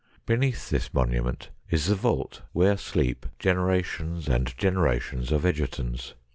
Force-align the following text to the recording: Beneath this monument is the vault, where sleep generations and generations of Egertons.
Beneath 0.25 0.71
this 0.71 0.91
monument 0.95 1.51
is 1.69 1.85
the 1.85 1.93
vault, 1.93 2.41
where 2.53 2.75
sleep 2.75 3.27
generations 3.37 4.27
and 4.27 4.57
generations 4.57 5.31
of 5.31 5.45
Egertons. 5.45 6.15